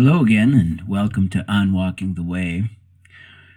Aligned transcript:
Hello 0.00 0.22
again, 0.22 0.54
and 0.54 0.86
welcome 0.86 1.28
to 1.30 1.44
On 1.48 1.72
Walking 1.72 2.14
the 2.14 2.22
Way. 2.22 2.70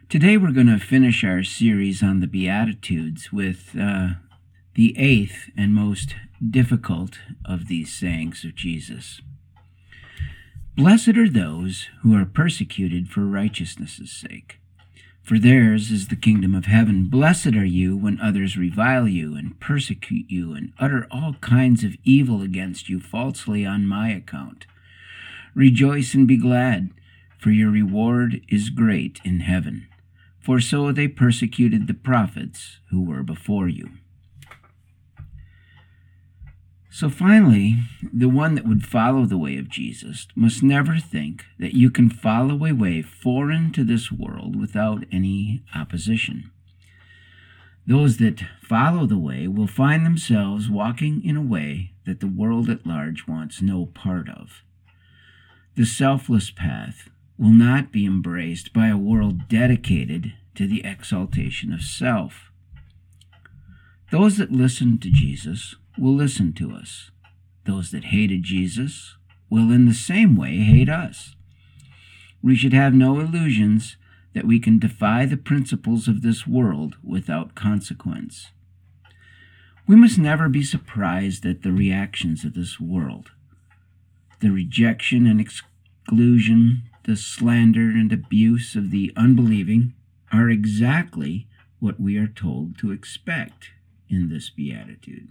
Today 0.10 0.38
we're 0.38 0.52
going 0.52 0.66
to 0.66 0.80
finish 0.80 1.24
our 1.24 1.44
series 1.44 2.02
on 2.02 2.20
the 2.20 2.26
Beatitudes 2.26 3.32
with 3.32 3.76
uh, 3.80 4.14
the 4.74 4.98
eighth 4.98 5.52
and 5.56 5.76
most 5.76 6.16
difficult 6.44 7.20
of 7.46 7.68
these 7.68 7.94
sayings 7.94 8.44
of 8.44 8.56
Jesus. 8.56 9.22
Blessed 10.76 11.10
are 11.10 11.30
those 11.30 11.90
who 12.02 12.18
are 12.18 12.26
persecuted 12.26 13.10
for 13.10 13.22
righteousness' 13.22 14.12
sake, 14.12 14.60
for 15.22 15.38
theirs 15.38 15.92
is 15.92 16.08
the 16.08 16.16
kingdom 16.16 16.56
of 16.56 16.66
heaven. 16.66 17.08
Blessed 17.08 17.54
are 17.54 17.64
you 17.64 17.96
when 17.96 18.20
others 18.20 18.58
revile 18.58 19.08
you 19.08 19.36
and 19.36 19.60
persecute 19.60 20.26
you 20.28 20.56
and 20.56 20.74
utter 20.80 21.06
all 21.12 21.36
kinds 21.36 21.84
of 21.84 21.98
evil 22.04 22.42
against 22.42 22.90
you 22.90 23.00
falsely 23.00 23.64
on 23.64 23.86
my 23.86 24.10
account. 24.10 24.66
Rejoice 25.54 26.14
and 26.14 26.28
be 26.28 26.38
glad, 26.38 26.92
for 27.38 27.52
your 27.52 27.72
reward 27.72 28.42
is 28.50 28.70
great 28.70 29.20
in 29.26 29.42
heaven. 29.42 29.88
For 30.40 30.60
so 30.60 30.92
they 30.92 31.08
persecuted 31.08 31.88
the 31.88 31.94
prophets 31.94 32.80
who 32.90 33.04
were 33.04 33.24
before 33.24 33.68
you. 33.68 33.90
So 36.94 37.10
finally, 37.10 37.78
the 38.12 38.28
one 38.28 38.56
that 38.56 38.68
would 38.68 38.86
follow 38.86 39.26
the 39.26 39.38
way 39.38 39.58
of 39.58 39.70
Jesus 39.70 40.28
must 40.36 40.62
never 40.62 40.98
think 40.98 41.46
that 41.58 41.74
you 41.74 41.90
can 41.90 42.10
follow 42.10 42.66
a 42.66 42.74
way 42.74 43.02
foreign 43.02 43.72
to 43.72 43.84
this 43.86 44.12
world 44.12 44.60
without 44.60 45.06
any 45.12 45.64
opposition. 45.74 46.52
Those 47.88 48.18
that 48.18 48.44
follow 48.62 49.06
the 49.06 49.18
way 49.18 49.48
will 49.48 49.68
find 49.68 50.06
themselves 50.06 50.70
walking 50.70 51.24
in 51.24 51.38
a 51.38 51.42
way 51.42 51.94
that 52.06 52.20
the 52.20 52.28
world 52.28 52.70
at 52.70 52.86
large 52.86 53.26
wants 53.28 53.62
no 53.62 53.86
part 53.86 54.28
of. 54.30 54.64
The 55.76 55.86
selfless 55.86 56.52
path 56.52 57.10
will 57.38 57.52
not 57.52 57.92
be 57.92 58.06
embraced 58.06 58.74
by 58.74 58.88
a 58.88 58.98
world 58.98 59.48
dedicated 59.48 60.34
to 60.56 60.68
the 60.68 60.84
exaltation 60.86 61.74
of 61.74 61.82
self. 61.82 62.52
Those 64.12 64.38
that 64.38 64.52
listened 64.52 65.02
to 65.02 65.10
Jesus 65.10 65.76
will 65.98 66.14
listen 66.14 66.52
to 66.54 66.72
us. 66.74 67.10
Those 67.66 67.92
that 67.92 68.06
hated 68.06 68.44
Jesus 68.44 69.16
will 69.50 69.72
in 69.72 69.86
the 69.86 69.94
same 69.94 70.36
way 70.36 70.58
hate 70.58 70.90
us. 70.90 71.36
We 72.44 72.56
should 72.56 72.74
have 72.74 72.94
no 72.94 73.20
illusions 73.20 73.96
that 74.34 74.46
we 74.46 74.60
can 74.60 74.80
defy 74.80 75.26
the 75.26 75.38
principles 75.38 76.08
of 76.08 76.22
this 76.22 76.46
world 76.46 76.96
without 77.04 77.56
consequence. 77.56 78.52
We 79.88 79.96
must 79.96 80.18
never 80.18 80.50
be 80.50 80.64
surprised 80.64 81.46
at 81.46 81.64
the 81.64 81.72
reactions 81.72 82.44
of 82.44 82.54
this 82.54 82.80
world. 82.80 83.32
The 84.42 84.52
rejection 84.52 85.28
and 85.28 85.40
exclusion, 85.40 86.84
the 87.04 87.16
slander 87.16 87.90
and 87.90 88.12
abuse 88.12 88.76
of 88.76 88.90
the 88.90 89.14
unbelieving 89.16 89.94
are 90.32 90.50
exactly 90.50 91.48
what 91.80 92.00
we 92.00 92.18
are 92.18 92.28
told 92.28 92.78
to 92.80 92.92
expect 92.92 93.70
in 94.10 94.30
this 94.30 94.50
beatitude. 94.50 95.30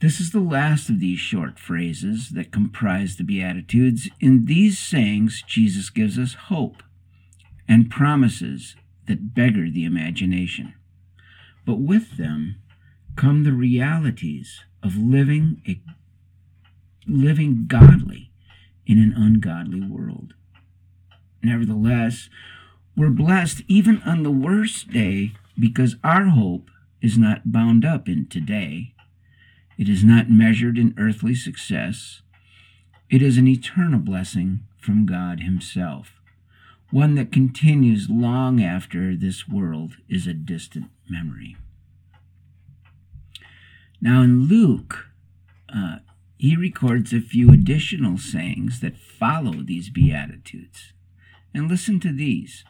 This 0.00 0.20
is 0.20 0.32
the 0.32 0.40
last 0.40 0.88
of 0.88 0.98
these 0.98 1.20
short 1.20 1.60
phrases 1.60 2.30
that 2.30 2.50
comprise 2.50 3.16
the 3.16 3.22
Beatitudes. 3.24 4.08
In 4.18 4.46
these 4.46 4.76
sayings, 4.76 5.44
Jesus 5.46 5.90
gives 5.90 6.18
us 6.18 6.34
hope 6.34 6.82
and 7.68 7.88
promises 7.88 8.74
that 9.06 9.32
beggar 9.32 9.70
the 9.70 9.84
imagination. 9.84 10.74
But 11.64 11.76
with 11.76 12.16
them 12.16 12.56
come 13.14 13.44
the 13.44 13.52
realities 13.52 14.64
of 14.82 14.96
living 14.96 15.62
a 15.68 15.80
living 17.06 17.64
godly 17.66 18.30
in 18.86 18.98
an 18.98 19.14
ungodly 19.16 19.80
world. 19.80 20.34
Nevertheless, 21.42 22.28
we're 22.96 23.10
blessed 23.10 23.62
even 23.68 24.02
on 24.02 24.22
the 24.22 24.30
worst 24.30 24.90
day 24.90 25.32
because 25.58 25.96
our 26.04 26.26
hope 26.26 26.70
is 27.00 27.18
not 27.18 27.50
bound 27.52 27.84
up 27.84 28.08
in 28.08 28.26
today 28.26 28.92
it 29.78 29.88
is 29.88 30.04
not 30.04 30.30
measured 30.30 30.78
in 30.78 30.94
earthly 30.98 31.34
success. 31.34 32.22
It 33.10 33.22
is 33.22 33.36
an 33.36 33.48
eternal 33.48 33.98
blessing 33.98 34.60
from 34.78 35.06
God 35.06 35.40
Himself, 35.40 36.20
one 36.90 37.14
that 37.14 37.32
continues 37.32 38.08
long 38.08 38.62
after 38.62 39.16
this 39.16 39.48
world 39.48 39.96
is 40.08 40.26
a 40.26 40.34
distant 40.34 40.86
memory. 41.08 41.56
Now, 44.00 44.22
in 44.22 44.46
Luke, 44.46 45.08
uh, 45.74 45.98
he 46.42 46.56
records 46.56 47.12
a 47.12 47.20
few 47.20 47.52
additional 47.52 48.18
sayings 48.18 48.80
that 48.80 48.98
follow 48.98 49.62
these 49.62 49.90
Beatitudes. 49.90 50.92
And 51.54 51.70
listen 51.70 52.00
to 52.00 52.12
these. 52.12 52.64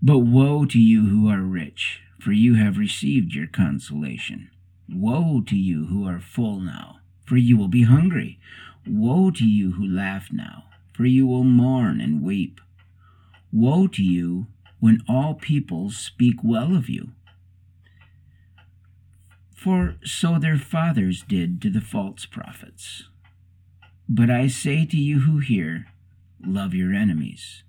But 0.00 0.18
woe 0.18 0.66
to 0.66 0.78
you 0.78 1.08
who 1.08 1.28
are 1.28 1.42
rich, 1.42 2.00
for 2.20 2.30
you 2.30 2.54
have 2.54 2.78
received 2.78 3.34
your 3.34 3.48
consolation. 3.48 4.50
Woe 4.88 5.42
to 5.48 5.56
you 5.56 5.86
who 5.86 6.06
are 6.06 6.20
full 6.20 6.60
now, 6.60 7.00
for 7.26 7.36
you 7.36 7.56
will 7.56 7.66
be 7.66 7.82
hungry. 7.82 8.38
Woe 8.86 9.32
to 9.32 9.44
you 9.44 9.72
who 9.72 9.84
laugh 9.84 10.28
now, 10.30 10.66
for 10.92 11.06
you 11.06 11.26
will 11.26 11.42
mourn 11.42 12.00
and 12.00 12.22
weep. 12.22 12.60
Woe 13.50 13.88
to 13.88 14.02
you 14.04 14.46
when 14.78 15.02
all 15.08 15.34
peoples 15.34 15.96
speak 15.96 16.36
well 16.44 16.76
of 16.76 16.88
you. 16.88 17.08
For 19.62 19.96
so 20.02 20.38
their 20.38 20.56
fathers 20.56 21.22
did 21.28 21.60
to 21.60 21.68
the 21.68 21.82
false 21.82 22.24
prophets. 22.24 23.02
But 24.08 24.30
I 24.30 24.46
say 24.46 24.86
to 24.86 24.96
you 24.96 25.20
who 25.20 25.40
hear, 25.40 25.84
love 26.42 26.72
your 26.72 26.94
enemies. 26.94 27.62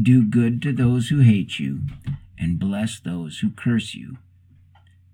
Do 0.00 0.26
good 0.26 0.60
to 0.60 0.74
those 0.74 1.08
who 1.08 1.20
hate 1.20 1.58
you, 1.58 1.84
and 2.38 2.58
bless 2.58 3.00
those 3.00 3.38
who 3.38 3.48
curse 3.48 3.94
you. 3.94 4.18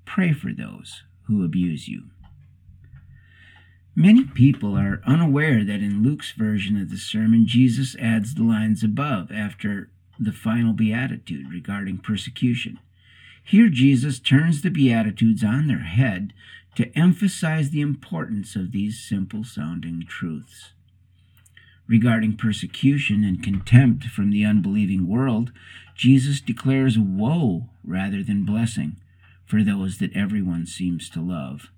Pray 0.07 0.33
for 0.33 0.53
those 0.53 1.05
who 1.29 1.45
abuse 1.45 1.87
you. 1.87 2.07
Many 3.95 4.25
people 4.25 4.77
are 4.77 5.01
unaware 5.07 5.63
that 5.63 5.83
in 5.83 6.03
Luke's 6.03 6.33
version 6.33 6.77
of 6.81 6.91
the 6.91 6.97
sermon, 6.99 7.47
Jesus 7.47 7.95
adds 7.95 8.35
the 8.35 8.43
lines 8.43 8.83
above 8.83 9.31
after 9.31 9.93
the 10.19 10.33
final 10.33 10.73
beatitude 10.73 11.53
regarding 11.53 11.99
persecution. 11.99 12.81
Here, 13.49 13.71
Jesus 13.71 14.19
turns 14.19 14.61
the 14.61 14.69
Beatitudes 14.69 15.43
on 15.43 15.69
their 15.69 15.79
head 15.79 16.35
to 16.75 16.95
emphasize 16.95 17.71
the 17.71 17.81
importance 17.81 18.55
of 18.55 18.73
these 18.73 19.01
simple 19.01 19.43
sounding 19.43 20.05
truths. 20.07 20.73
Regarding 21.87 22.37
persecution 22.37 23.25
and 23.25 23.43
contempt 23.43 24.05
from 24.05 24.29
the 24.29 24.45
unbelieving 24.45 25.09
world, 25.09 25.51
Jesus 25.95 26.43
declares 26.43 26.99
woe 26.99 27.71
rather 27.83 28.23
than 28.23 28.45
blessing 28.45 28.99
for 29.47 29.65
those 29.65 29.97
that 29.97 30.15
everyone 30.15 30.67
seems 30.67 31.09
to 31.09 31.23
love. 31.23 31.71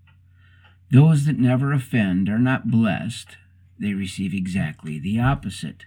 Those 0.91 1.25
that 1.27 1.39
never 1.39 1.73
offend 1.73 2.29
are 2.29 2.41
not 2.41 2.69
blessed, 2.69 3.37
they 3.79 3.95
receive 3.95 4.35
exactly 4.35 4.99
the 4.99 5.21
opposite. 5.21 5.85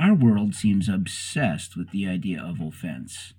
Our 0.00 0.14
world 0.14 0.56
seems 0.56 0.88
obsessed 0.88 1.76
with 1.76 1.92
the 1.92 2.08
idea 2.08 2.42
of 2.42 2.60
offense. 2.60 3.34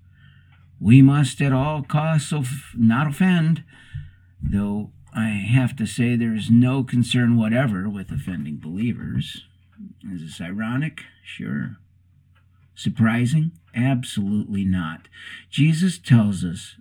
We 0.79 1.01
must 1.01 1.41
at 1.41 1.53
all 1.53 1.81
costs 1.83 2.31
of 2.31 2.49
not 2.75 3.07
offend, 3.07 3.63
though 4.41 4.91
I 5.13 5.29
have 5.29 5.75
to 5.77 5.87
say 5.87 6.15
there 6.15 6.35
is 6.35 6.51
no 6.51 6.83
concern 6.83 7.37
whatever 7.37 7.89
with 7.89 8.11
offending 8.11 8.57
believers. 8.57 9.45
Is 10.11 10.21
this 10.21 10.41
ironic? 10.41 11.01
Sure. 11.23 11.77
Surprising? 12.75 13.51
Absolutely 13.75 14.65
not. 14.65 15.07
Jesus 15.49 15.97
tells 15.97 16.43
us 16.43 16.75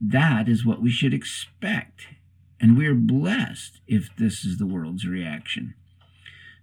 that 0.00 0.48
is 0.48 0.66
what 0.66 0.82
we 0.82 0.90
should 0.90 1.14
expect. 1.14 2.06
And 2.60 2.76
we're 2.76 2.94
blessed 2.94 3.80
if 3.86 4.14
this 4.16 4.44
is 4.44 4.58
the 4.58 4.66
world's 4.66 5.06
reaction. 5.06 5.74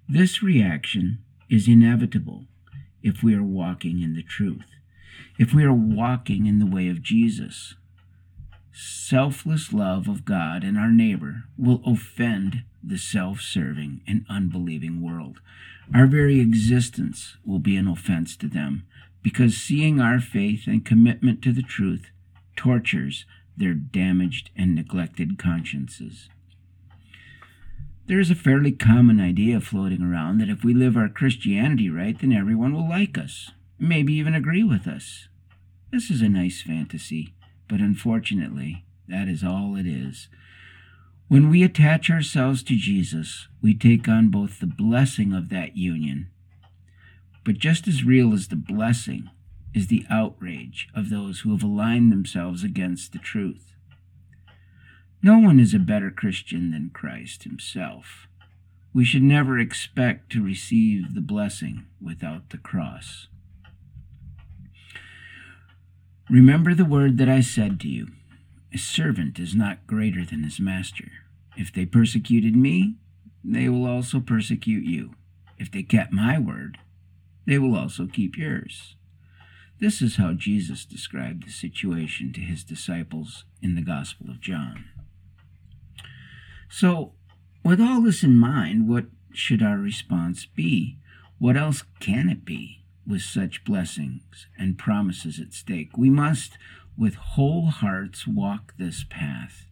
This 0.09 0.43
reaction 0.43 1.19
is 1.49 1.67
inevitable 1.67 2.45
if 3.01 3.23
we 3.23 3.33
are 3.35 3.43
walking 3.43 4.01
in 4.01 4.15
the 4.15 4.23
truth, 4.23 4.65
if 5.37 5.53
we 5.53 5.63
are 5.63 5.73
walking 5.73 6.45
in 6.45 6.59
the 6.59 6.65
way 6.65 6.87
of 6.89 7.01
Jesus. 7.01 7.75
Selfless 8.73 9.73
love 9.73 10.07
of 10.07 10.25
God 10.25 10.63
and 10.63 10.77
our 10.77 10.91
neighbor 10.91 11.45
will 11.57 11.81
offend 11.85 12.63
the 12.83 12.97
self 12.97 13.41
serving 13.41 14.01
and 14.07 14.25
unbelieving 14.29 15.01
world. 15.01 15.39
Our 15.93 16.07
very 16.07 16.39
existence 16.39 17.37
will 17.45 17.59
be 17.59 17.77
an 17.77 17.87
offense 17.87 18.35
to 18.37 18.47
them 18.47 18.85
because 19.23 19.57
seeing 19.57 19.99
our 19.99 20.19
faith 20.19 20.67
and 20.67 20.85
commitment 20.85 21.41
to 21.41 21.51
the 21.51 21.61
truth 21.61 22.11
tortures 22.55 23.25
their 23.55 23.73
damaged 23.73 24.51
and 24.55 24.75
neglected 24.75 25.39
consciences. 25.39 26.29
There 28.05 28.19
is 28.19 28.31
a 28.31 28.35
fairly 28.35 28.71
common 28.71 29.19
idea 29.19 29.59
floating 29.59 30.01
around 30.01 30.37
that 30.37 30.49
if 30.49 30.63
we 30.63 30.73
live 30.73 30.95
our 30.95 31.09
Christianity 31.09 31.89
right, 31.89 32.17
then 32.17 32.31
everyone 32.31 32.73
will 32.73 32.87
like 32.87 33.17
us, 33.17 33.51
maybe 33.79 34.13
even 34.13 34.33
agree 34.33 34.63
with 34.63 34.87
us. 34.87 35.27
This 35.91 36.09
is 36.09 36.21
a 36.21 36.29
nice 36.29 36.61
fantasy, 36.61 37.33
but 37.67 37.79
unfortunately, 37.79 38.85
that 39.07 39.27
is 39.27 39.43
all 39.43 39.75
it 39.75 39.87
is. 39.87 40.27
When 41.27 41.49
we 41.49 41.63
attach 41.63 42.09
ourselves 42.09 42.63
to 42.63 42.75
Jesus, 42.75 43.47
we 43.61 43.73
take 43.73 44.07
on 44.07 44.29
both 44.29 44.59
the 44.59 44.67
blessing 44.67 45.33
of 45.33 45.49
that 45.49 45.75
union, 45.75 46.29
but 47.43 47.57
just 47.57 47.87
as 47.87 48.03
real 48.03 48.33
as 48.33 48.47
the 48.47 48.55
blessing 48.55 49.29
is 49.73 49.87
the 49.87 50.05
outrage 50.09 50.87
of 50.95 51.09
those 51.09 51.41
who 51.41 51.51
have 51.51 51.63
aligned 51.63 52.11
themselves 52.11 52.63
against 52.63 53.11
the 53.11 53.19
truth. 53.19 53.73
No 55.21 55.37
one 55.39 55.59
is 55.59 55.73
a 55.73 55.79
better 55.79 56.11
Christian 56.11 56.71
than 56.71 56.91
Christ 56.93 57.43
himself. 57.43 58.27
We 58.93 59.03
should 59.03 59.23
never 59.23 59.59
expect 59.59 60.31
to 60.31 60.43
receive 60.43 61.13
the 61.13 61.21
blessing 61.21 61.85
without 62.01 62.49
the 62.49 62.57
cross. 62.57 63.27
Remember 66.29 66.73
the 66.73 66.83
word 66.83 67.17
that 67.19 67.29
I 67.29 67.39
said 67.39 67.79
to 67.79 67.87
you 67.87 68.09
A 68.73 68.77
servant 68.77 69.39
is 69.39 69.55
not 69.55 69.87
greater 69.87 70.25
than 70.25 70.43
his 70.43 70.59
master. 70.59 71.09
If 71.55 71.71
they 71.71 71.85
persecuted 71.85 72.53
me, 72.53 72.95
they 73.45 73.69
will 73.69 73.85
also 73.85 74.19
persecute 74.19 74.83
you. 74.83 75.15
If 75.57 75.71
they 75.71 75.83
kept 75.83 76.11
my 76.11 76.37
word, 76.37 76.79
they 77.45 77.57
will 77.57 77.77
also 77.77 78.07
keep 78.07 78.37
yours. 78.37 78.95
This 79.79 80.01
is 80.01 80.17
how 80.17 80.33
Jesus 80.33 80.83
described 80.83 81.45
the 81.45 81.51
situation 81.51 82.33
to 82.33 82.41
his 82.41 82.65
disciples 82.65 83.45
in 83.61 83.75
the 83.75 83.81
Gospel 83.81 84.29
of 84.29 84.41
John. 84.41 84.85
So, 86.69 87.13
with 87.63 87.79
all 87.79 88.01
this 88.01 88.21
in 88.21 88.35
mind, 88.35 88.89
what 88.89 89.05
should 89.31 89.63
our 89.63 89.77
response 89.77 90.45
be? 90.45 90.97
What 91.39 91.55
else 91.55 91.83
can 92.01 92.27
it 92.27 92.43
be 92.43 92.83
with 93.07 93.21
such 93.21 93.63
blessings 93.63 94.47
and 94.57 94.77
promises 94.77 95.39
at 95.39 95.53
stake? 95.53 95.97
We 95.97 96.09
must, 96.09 96.57
with 96.97 97.15
whole 97.15 97.67
hearts, 97.67 98.27
walk 98.27 98.73
this 98.77 99.05
path. 99.09 99.65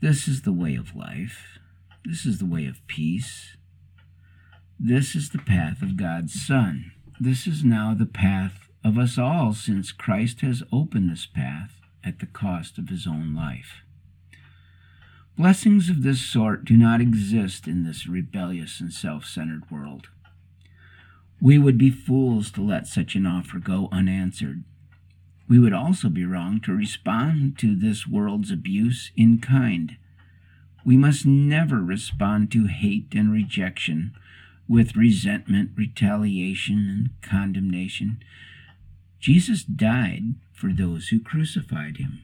This 0.00 0.28
is 0.28 0.42
the 0.42 0.52
way 0.52 0.74
of 0.74 0.96
life. 0.96 1.58
This 2.04 2.26
is 2.26 2.38
the 2.38 2.46
way 2.46 2.66
of 2.66 2.86
peace. 2.86 3.56
This 4.78 5.14
is 5.14 5.30
the 5.30 5.38
path 5.38 5.80
of 5.80 5.96
God's 5.96 6.34
Son. 6.34 6.92
This 7.18 7.46
is 7.46 7.64
now 7.64 7.94
the 7.94 8.06
path 8.06 8.68
of 8.84 8.98
us 8.98 9.16
all, 9.16 9.54
since 9.54 9.92
Christ 9.92 10.42
has 10.42 10.62
opened 10.72 11.10
this 11.10 11.26
path 11.26 11.80
at 12.04 12.18
the 12.18 12.26
cost 12.26 12.76
of 12.76 12.90
his 12.90 13.06
own 13.06 13.34
life. 13.34 13.82
Blessings 15.38 15.88
of 15.88 16.02
this 16.02 16.20
sort 16.20 16.64
do 16.64 16.76
not 16.76 17.00
exist 17.00 17.66
in 17.66 17.84
this 17.84 18.06
rebellious 18.06 18.80
and 18.80 18.92
self 18.92 19.24
centered 19.24 19.70
world. 19.70 20.08
We 21.40 21.58
would 21.58 21.78
be 21.78 21.90
fools 21.90 22.50
to 22.52 22.62
let 22.62 22.86
such 22.86 23.14
an 23.14 23.26
offer 23.26 23.58
go 23.58 23.88
unanswered. 23.92 24.64
We 25.48 25.58
would 25.58 25.72
also 25.72 26.08
be 26.08 26.24
wrong 26.24 26.60
to 26.62 26.74
respond 26.74 27.58
to 27.58 27.76
this 27.76 28.06
world's 28.06 28.50
abuse 28.50 29.10
in 29.14 29.38
kind. 29.38 29.96
We 30.86 30.96
must 30.96 31.26
never 31.26 31.82
respond 31.82 32.50
to 32.52 32.66
hate 32.66 33.14
and 33.14 33.30
rejection 33.32 34.12
with 34.68 34.96
resentment, 34.96 35.72
retaliation, 35.76 36.88
and 36.88 37.10
condemnation. 37.22 38.22
Jesus 39.20 39.64
died 39.64 40.34
for 40.52 40.72
those 40.72 41.08
who 41.08 41.20
crucified 41.20 41.98
him 41.98 42.22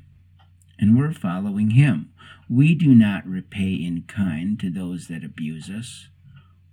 and 0.80 0.98
we're 0.98 1.12
following 1.12 1.70
him. 1.70 2.10
We 2.48 2.74
do 2.74 2.94
not 2.94 3.26
repay 3.26 3.74
in 3.74 4.04
kind 4.08 4.58
to 4.60 4.70
those 4.70 5.08
that 5.08 5.22
abuse 5.22 5.68
us. 5.68 6.08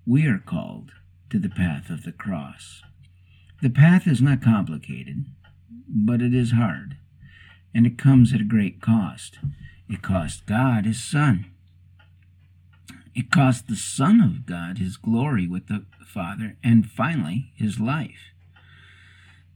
We 0.05 0.25
are 0.25 0.39
called 0.39 0.91
to 1.29 1.39
the 1.39 1.49
path 1.49 1.89
of 1.89 2.03
the 2.03 2.11
cross. 2.11 2.81
The 3.61 3.69
path 3.69 4.07
is 4.07 4.21
not 4.21 4.41
complicated, 4.41 5.25
but 5.87 6.21
it 6.21 6.33
is 6.33 6.51
hard, 6.51 6.97
and 7.73 7.85
it 7.85 7.97
comes 7.97 8.33
at 8.33 8.41
a 8.41 8.45
great 8.45 8.81
cost. 8.81 9.39
It 9.89 10.01
cost 10.01 10.45
God 10.45 10.85
his 10.85 11.03
Son. 11.03 11.45
It 13.15 13.31
cost 13.31 13.67
the 13.67 13.75
Son 13.75 14.21
of 14.21 14.45
God 14.45 14.77
his 14.77 14.97
glory 14.97 15.47
with 15.47 15.67
the 15.67 15.85
Father, 16.05 16.57
and 16.63 16.89
finally, 16.89 17.51
his 17.55 17.79
life. 17.79 18.31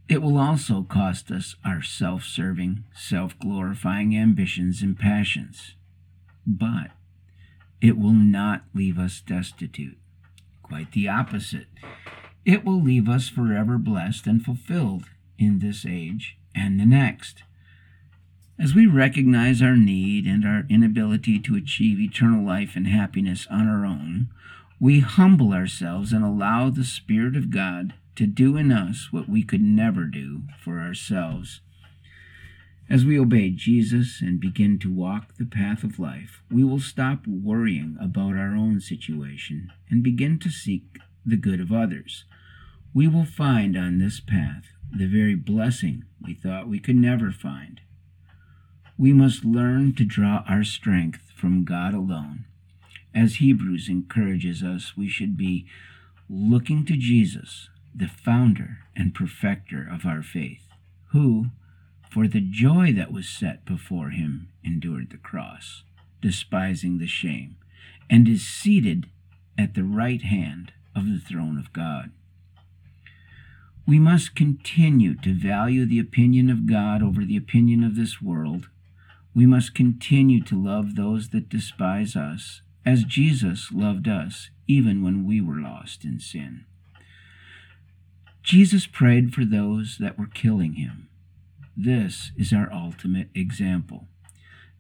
It 0.10 0.22
will 0.22 0.38
also 0.38 0.84
cost 0.84 1.32
us 1.32 1.56
our 1.64 1.82
self 1.82 2.24
serving, 2.26 2.84
self 2.94 3.38
glorifying 3.40 4.18
ambitions 4.18 4.82
and 4.82 5.00
passions. 5.00 5.76
But 6.46 6.92
it 7.80 7.98
will 7.98 8.12
not 8.12 8.64
leave 8.74 9.00
us 9.00 9.22
destitute. 9.22 10.01
Quite 10.72 10.94
the 10.94 11.10
opposite. 11.10 11.68
It 12.46 12.64
will 12.64 12.82
leave 12.82 13.10
us 13.10 13.28
forever 13.28 13.78
blessed 13.78 14.26
and 14.26 14.42
fulfilled 14.42 15.04
in 15.38 15.60
this 15.60 15.86
age 15.86 16.38
and 16.56 16.80
the 16.80 16.86
next. 16.86 17.44
As 18.58 18.74
we 18.74 18.88
recognize 18.88 19.62
our 19.62 19.76
need 19.76 20.26
and 20.26 20.46
our 20.46 20.64
inability 20.70 21.40
to 21.40 21.58
achieve 21.58 22.00
eternal 22.00 22.46
life 22.46 22.78
and 22.78 22.88
happiness 22.88 23.46
on 23.52 23.68
our 23.68 23.86
own, 23.86 24.30
we 24.80 25.02
humble 25.02 25.52
ourselves 25.52 26.14
and 26.14 26.24
allow 26.24 26.70
the 26.70 26.86
Spirit 26.86 27.36
of 27.36 27.50
God 27.50 27.96
to 28.16 28.26
do 28.26 28.56
in 28.56 28.72
us 28.72 29.10
what 29.12 29.28
we 29.28 29.44
could 29.44 29.62
never 29.62 30.06
do 30.06 30.44
for 30.64 30.80
ourselves. 30.80 31.60
As 32.92 33.06
we 33.06 33.18
obey 33.18 33.52
Jesus 33.52 34.20
and 34.20 34.38
begin 34.38 34.78
to 34.80 34.94
walk 34.94 35.36
the 35.38 35.46
path 35.46 35.86
of 35.86 35.98
life, 35.98 36.42
we 36.52 36.62
will 36.66 36.82
stop 36.82 37.26
worrying 37.26 37.96
about 38.02 38.36
our 38.36 38.54
own 38.54 38.82
situation 38.82 39.72
and 39.90 40.04
begin 40.04 40.38
to 40.40 40.50
seek 40.50 40.98
the 41.26 41.38
good 41.38 41.62
of 41.62 41.72
others. 41.72 42.26
We 42.94 43.08
will 43.08 43.24
find 43.24 43.78
on 43.78 44.00
this 44.00 44.20
path 44.20 44.66
the 44.92 45.06
very 45.06 45.36
blessing 45.36 46.04
we 46.22 46.34
thought 46.34 46.68
we 46.68 46.80
could 46.80 46.98
never 46.98 47.32
find. 47.32 47.80
We 48.98 49.14
must 49.14 49.46
learn 49.46 49.96
to 49.96 50.04
draw 50.04 50.44
our 50.46 50.66
strength 50.66 51.32
from 51.34 51.64
God 51.64 51.94
alone. 51.94 52.44
As 53.16 53.36
Hebrews 53.36 53.88
encourages 53.88 54.64
us, 54.64 54.98
we 54.98 55.08
should 55.08 55.38
be 55.38 55.66
looking 56.30 56.86
to 56.88 56.98
Jesus, 56.98 57.70
the 57.96 58.10
founder 58.10 58.80
and 58.98 59.16
perfecter 59.16 59.88
of 59.90 60.06
our 60.06 60.22
faith, 60.22 60.68
who, 61.12 61.52
for 62.12 62.28
the 62.28 62.42
joy 62.42 62.92
that 62.92 63.12
was 63.12 63.30
set 63.30 63.66
before 63.66 64.10
him, 64.10 64.50
endured 64.66 65.10
the 65.10 65.18
cross, 65.18 65.84
despising 66.22 66.98
the 66.98 67.08
shame, 67.08 67.56
and 68.10 68.28
is 68.28 68.46
seated 68.46 69.08
at 69.58 69.76
the 69.76 69.84
right 69.84 70.22
hand 70.22 70.74
of 70.94 71.06
the 71.06 71.20
throne 71.20 71.58
of 71.58 71.72
God. 71.72 72.12
We 73.88 73.98
must 73.98 74.36
continue 74.36 75.16
to 75.22 75.34
value 75.34 75.86
the 75.86 76.00
opinion 76.00 76.50
of 76.50 76.70
God 76.70 77.02
over 77.02 77.24
the 77.24 77.38
opinion 77.38 77.84
of 77.84 77.96
this 77.96 78.22
world. 78.22 78.68
We 79.34 79.46
must 79.46 79.74
continue 79.74 80.44
to 80.44 80.62
love 80.62 80.96
those 80.96 81.30
that 81.30 81.50
despise 81.50 82.18
us, 82.18 82.62
as 82.86 83.06
Jesus 83.06 83.72
loved 83.72 84.10
us, 84.10 84.50
even 84.68 85.02
when 85.02 85.26
we 85.26 85.40
were 85.40 85.60
lost 85.60 86.04
in 86.04 86.20
sin. 86.20 86.66
Jesus 88.44 88.86
prayed 88.86 89.34
for 89.34 89.46
those 89.46 89.98
that 90.00 90.20
were 90.20 90.28
killing 90.28 90.74
him. 90.74 91.08
This 91.84 92.32
is 92.38 92.54
our 92.54 92.72
ultimate 92.72 93.30
example. 93.34 94.08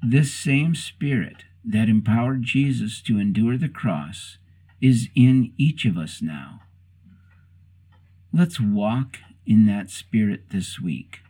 This 0.03 0.31
same 0.31 0.75
Spirit 0.75 1.45
that 1.65 1.89
empowered 1.89 2.43
Jesus 2.43 3.01
to 3.01 3.17
endure 3.17 3.57
the 3.57 3.69
cross 3.69 4.37
is 4.79 5.09
in 5.15 5.51
each 5.57 5.85
of 5.85 5.97
us 5.97 6.21
now. 6.21 6.61
Let's 8.31 8.59
walk 8.59 9.17
in 9.47 9.65
that 9.65 9.89
Spirit 9.89 10.51
this 10.51 10.79
week, 10.79 11.21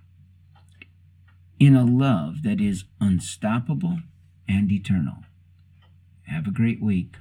in 1.57 1.73
a 1.73 1.85
love 1.85 2.43
that 2.43 2.59
is 2.59 2.83
unstoppable 2.99 3.99
and 4.49 4.69
eternal. 4.69 5.23
Have 6.23 6.47
a 6.47 6.51
great 6.51 6.81
week. 6.81 7.15